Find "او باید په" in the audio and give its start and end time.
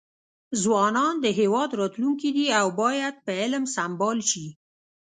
2.59-3.31